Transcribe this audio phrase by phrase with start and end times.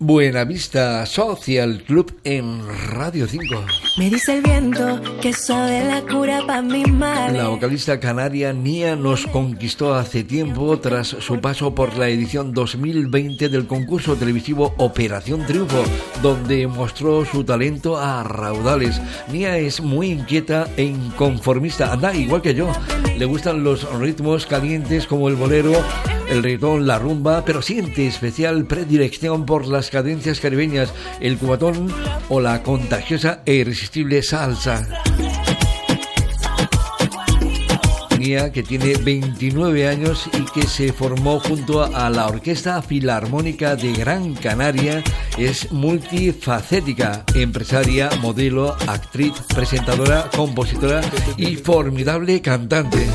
[0.00, 2.60] Buenavista Social Club en
[2.92, 3.64] Radio 5.
[3.98, 7.36] Me dice el viento que sabe la cura para mi mal.
[7.36, 13.48] La vocalista canaria Nia nos conquistó hace tiempo tras su paso por la edición 2020
[13.48, 15.82] del concurso televisivo Operación Triunfo,
[16.22, 19.00] donde mostró su talento a raudales.
[19.32, 22.70] Nia es muy inquieta e inconformista, anda igual que yo.
[23.16, 25.72] Le gustan los ritmos calientes como el bolero
[26.30, 31.92] el reggaetón, la rumba, pero siente especial predilección por las cadencias caribeñas, el cubatón
[32.28, 34.86] o la contagiosa e irresistible salsa.
[38.52, 44.34] Que tiene 29 años y que se formó junto a la Orquesta Filarmónica de Gran
[44.34, 45.02] Canaria,
[45.38, 51.00] es multifacética, empresaria, modelo, actriz, presentadora, compositora
[51.38, 53.06] y formidable cantante.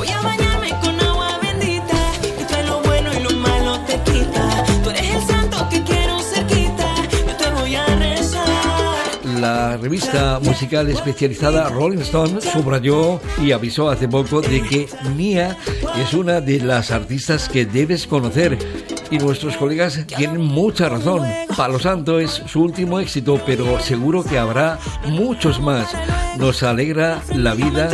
[9.84, 15.58] Revista musical especializada Rolling Stone subrayó y avisó hace poco de que Nia
[15.98, 18.58] es una de las artistas que debes conocer.
[19.12, 21.28] Y nuestros colegas tienen mucha razón.
[21.58, 25.90] Palo Santo es su último éxito, pero seguro que habrá muchos más.
[26.40, 27.90] Nos alegra la vida,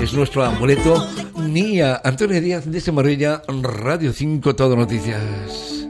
[0.00, 1.06] es nuestro amuleto.
[1.36, 5.83] Nia, Antonio Díaz de Semarella, Radio 5, Todo Noticias.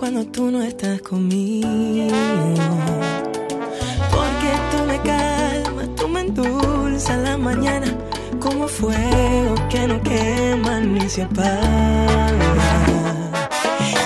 [0.00, 1.68] Cuando tú no estás conmigo.
[4.10, 7.86] Porque tú me calmas, tú me endulzas la mañana
[8.40, 12.48] como fuego que no quema ni se apaga.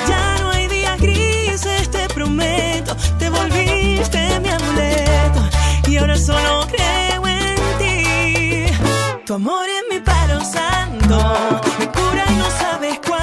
[0.09, 5.41] Ya no hay días grises, te prometo, te volviste mi amuleto
[5.87, 8.67] y ahora solo creo en ti.
[9.25, 11.17] Tu amor es mi paro santo,
[11.79, 13.14] me cura y no sabes cuánto.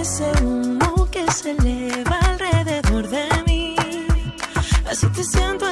[0.00, 3.76] Ese humo que se eleva alrededor de mí.
[4.90, 5.66] Así te siento